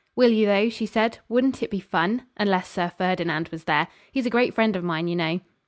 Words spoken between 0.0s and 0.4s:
'Will